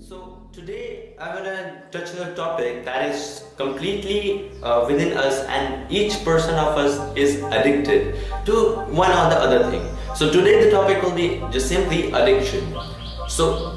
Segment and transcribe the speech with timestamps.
[0.00, 5.90] So today I'm gonna touch on a topic that is completely uh, within us and
[5.90, 8.14] each person of us is addicted
[8.46, 9.82] to one or the other thing.
[10.14, 12.76] So today the topic will be just simply addiction.
[13.28, 13.76] So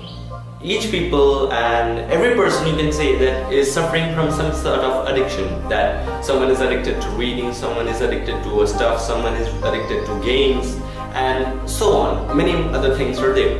[0.61, 5.07] each people and every person you can say that is suffering from some sort of
[5.07, 10.05] addiction that someone is addicted to reading someone is addicted to stuff someone is addicted
[10.05, 10.77] to games
[11.13, 13.57] and so on many other things are there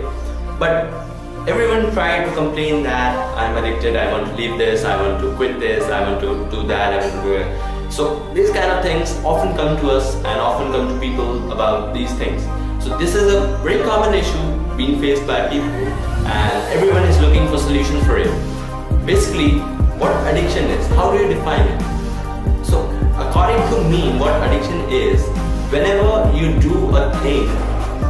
[0.59, 1.00] but
[1.48, 5.36] everyone try to complain that i'm addicted i want to leave this i want to
[5.36, 8.72] quit this i want to do that i want to do it so these kind
[8.72, 12.44] of things often come to us and often come to people about these things
[12.84, 17.48] so this is a very common issue being faced by people and everyone is looking
[17.48, 18.32] for solutions for it.
[19.05, 19.60] Basically,
[19.99, 22.66] what addiction is, how do you define it?
[22.66, 22.85] So,
[23.18, 25.26] according to me, what addiction is,
[25.71, 27.48] whenever you do a thing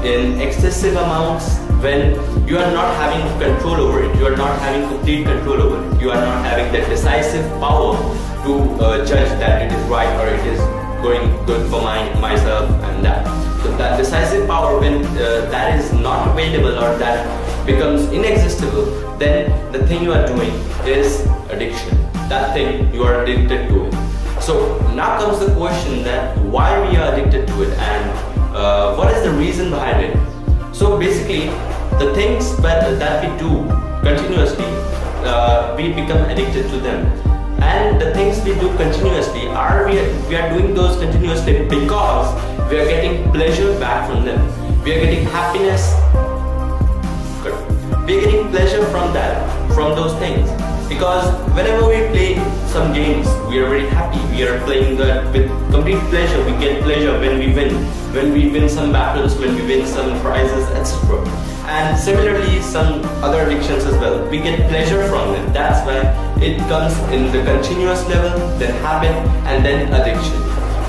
[0.04, 2.14] in excessive amounts, when
[2.48, 6.02] you are not having control over it, you are not having complete control over it,
[6.02, 7.96] you are not having that decisive power
[8.44, 10.60] to uh, judge that it is right or it is
[11.02, 13.26] going good for my, myself and that.
[13.64, 19.72] So that decisive power when uh, that is not available or that becomes inexhaustible, then
[19.72, 20.52] the thing you are doing
[20.86, 21.98] is addiction.
[22.30, 24.42] That thing you are addicted to it.
[24.42, 28.31] So now comes the question that why we are addicted to it and
[28.62, 30.14] uh, what is the reason behind it.
[30.76, 31.48] So basically,
[31.98, 33.66] the things that, we do
[34.06, 34.70] continuously,
[35.26, 37.06] uh, we become addicted to them.
[37.62, 42.28] And the things we do continuously are we, are we are doing those continuously because
[42.70, 44.40] we are getting pleasure back from them.
[44.84, 45.94] We are getting happiness
[48.12, 50.61] we're getting pleasure from that, from those things.
[50.92, 52.36] Because whenever we play
[52.68, 54.20] some games, we are very happy.
[54.36, 56.44] We are playing that with complete pleasure.
[56.44, 57.76] We get pleasure when we win,
[58.14, 61.24] when we win some battles, when we win some prizes, etc.
[61.72, 64.28] And similarly, some other addictions as well.
[64.30, 65.54] We get pleasure from them.
[65.54, 66.00] That's why
[66.44, 69.16] it comes in the continuous level, then habit,
[69.48, 70.36] and then addiction.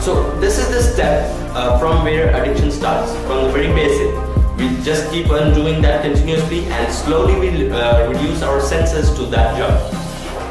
[0.03, 4.32] So this is the step uh, from where addiction starts, from the very basic
[4.63, 9.27] we just keep on doing that continuously and slowly we uh, reduce our senses to
[9.27, 9.75] that job.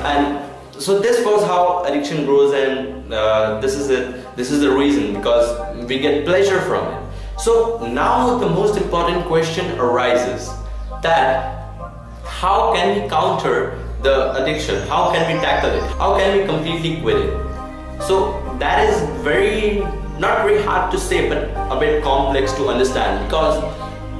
[0.03, 0.51] And
[0.81, 5.13] so this was how addiction grows and uh, this is it this is the reason
[5.13, 5.47] because
[5.87, 7.39] we get pleasure from it.
[7.39, 10.49] So now the most important question arises
[11.01, 11.61] that
[12.25, 14.87] how can we counter the addiction?
[14.87, 15.83] How can we tackle it?
[15.97, 17.33] How can we completely quit it?
[18.01, 19.79] So that is very
[20.19, 23.55] not very hard to say but a bit complex to understand because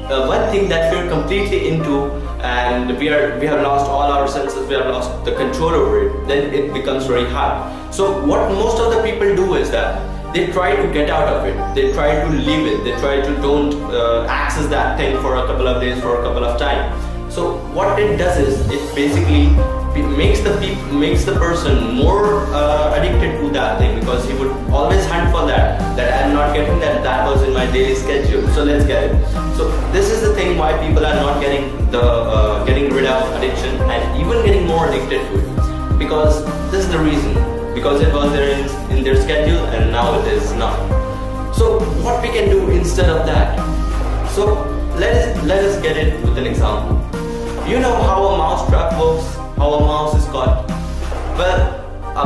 [0.09, 4.67] one thing that we're completely into and we are we have lost all our senses
[4.67, 7.93] we have lost the control over it then it becomes very hard.
[7.93, 11.45] So what most of the people do is that they try to get out of
[11.45, 11.75] it.
[11.75, 12.83] They try to leave it.
[12.85, 16.23] They try to don't uh, access that thing for a couple of days for a
[16.23, 16.89] couple of time.
[17.29, 19.49] So what it does is it basically
[19.99, 20.51] makes the
[20.93, 25.45] makes the person more uh, addicted to that thing because he would always hunt for
[25.47, 26.40] that that I'm not
[27.61, 28.47] my daily schedule.
[28.55, 29.27] So let's get it.
[29.55, 33.35] So this is the thing why people are not getting the uh, getting rid of
[33.37, 35.99] addiction and even getting more addicted to it.
[35.99, 36.39] Because
[36.71, 37.35] this is the reason.
[37.75, 38.63] Because it was there in,
[38.93, 40.75] in their schedule and now it is not.
[41.59, 43.61] So what we can do instead of that?
[44.37, 44.47] So
[45.03, 46.97] let us let us get it with an example.
[47.69, 49.35] You know how a mouse trap works?
[49.61, 50.67] How a mouse is caught?
[51.37, 51.61] Well,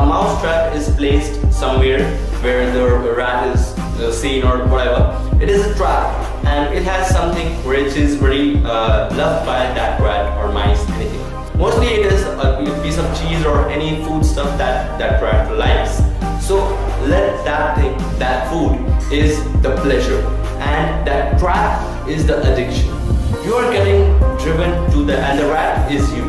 [0.14, 2.02] mouse trap is placed somewhere
[2.46, 5.25] where the rat is uh, seen or whatever.
[5.38, 6.16] It is a trap
[6.46, 11.20] and it has something which is very uh, loved by that rat or mice, anything.
[11.58, 15.98] Mostly it is a piece of cheese or any food stuff that that rat likes.
[16.42, 16.56] So
[17.04, 18.80] let that thing, that food
[19.12, 20.24] is the pleasure
[20.58, 22.88] and that trap is the addiction.
[23.44, 26.24] You are getting driven to the, and the rat is you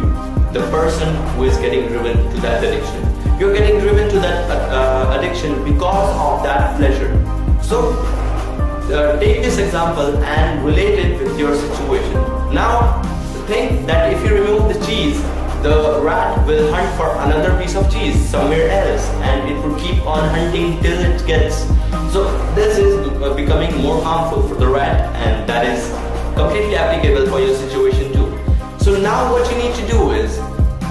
[0.51, 3.39] the person who is getting driven to that addiction.
[3.39, 7.13] You're getting driven to that uh, addiction because of that pleasure.
[7.61, 7.95] So
[8.91, 12.13] uh, take this example and relate it with your situation.
[12.53, 13.01] Now
[13.47, 15.21] think that if you remove the cheese,
[15.61, 20.05] the rat will hunt for another piece of cheese somewhere else and it will keep
[20.05, 21.67] on hunting till it gets.
[22.13, 25.89] So this is becoming more harmful for the rat and that is
[26.35, 28.37] completely applicable for your situation too.
[28.79, 30.37] So now what you need to do is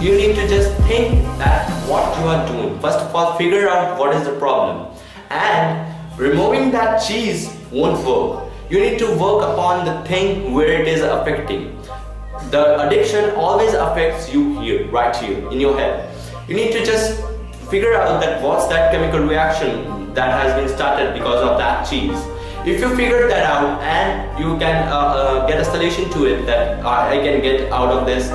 [0.02, 2.78] you need to just think that what you are doing.
[2.80, 4.94] First of all, figure out what is the problem.
[5.30, 5.85] And
[6.16, 8.50] removing that cheese won't work.
[8.70, 11.78] You need to work upon the thing where it is affecting.
[12.50, 16.14] The addiction always affects you here, right here, in your head.
[16.48, 17.22] You need to just
[17.70, 22.18] figure out that what's that chemical reaction that has been started because of that cheese.
[22.64, 26.46] If you figure that out and you can uh, uh, get a solution to it
[26.46, 28.28] that I can get out of this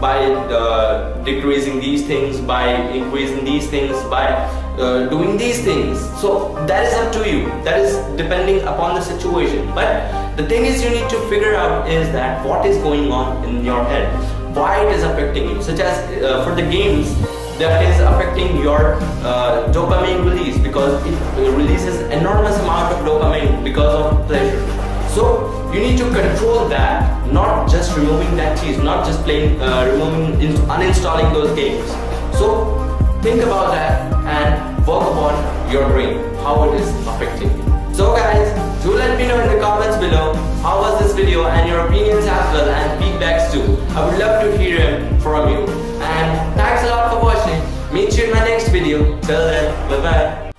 [0.00, 4.28] by uh, decreasing these things, by increasing these things, by
[4.80, 5.98] uh, doing these things.
[6.20, 7.46] So that is up to you.
[7.64, 9.66] That is depending upon the situation.
[9.74, 13.44] But the thing is you need to figure out is that what is going on
[13.44, 14.08] in your head,
[14.54, 15.62] why it is affecting you.
[15.62, 17.14] Such as uh, for the games,
[17.58, 23.94] that is affecting your uh, dopamine release because it releases enormous amount of dopamine because
[23.94, 24.60] of pleasure.
[25.10, 29.90] So you need to control that, not just removing that cheese, not just playing, uh,
[29.92, 31.86] removing, uninstalling those games.
[32.38, 32.76] So
[33.20, 34.19] think about that
[34.86, 37.94] work on your brain, how it is affecting you.
[37.94, 38.48] So guys,
[38.82, 42.24] do let me know in the comments below how was this video and your opinions
[42.24, 43.76] as well and feedbacks too.
[43.94, 45.66] I would love to hear from you.
[46.00, 47.60] And thanks a lot for watching.
[47.92, 49.20] Meet you in my next video.
[49.20, 50.49] Till then, bye bye.